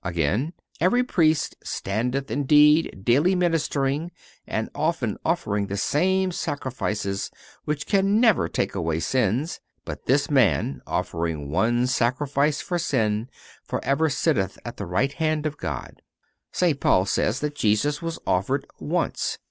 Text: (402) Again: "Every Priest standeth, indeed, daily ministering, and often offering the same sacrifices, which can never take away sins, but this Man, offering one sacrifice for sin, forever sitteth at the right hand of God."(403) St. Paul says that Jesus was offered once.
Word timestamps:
(402) 0.03 0.19
Again: 0.19 0.53
"Every 0.79 1.03
Priest 1.03 1.55
standeth, 1.63 2.31
indeed, 2.31 3.03
daily 3.05 3.35
ministering, 3.35 4.09
and 4.47 4.67
often 4.73 5.15
offering 5.23 5.67
the 5.67 5.77
same 5.77 6.31
sacrifices, 6.31 7.29
which 7.65 7.85
can 7.85 8.19
never 8.19 8.47
take 8.49 8.73
away 8.73 8.99
sins, 8.99 9.59
but 9.85 10.07
this 10.07 10.27
Man, 10.31 10.81
offering 10.87 11.51
one 11.51 11.85
sacrifice 11.85 12.61
for 12.61 12.79
sin, 12.79 13.29
forever 13.63 14.09
sitteth 14.09 14.57
at 14.65 14.77
the 14.77 14.87
right 14.87 15.13
hand 15.13 15.45
of 15.45 15.57
God."(403) 15.57 15.97
St. 16.51 16.79
Paul 16.79 17.05
says 17.05 17.39
that 17.41 17.53
Jesus 17.53 18.01
was 18.01 18.17
offered 18.25 18.65
once. 18.79 19.37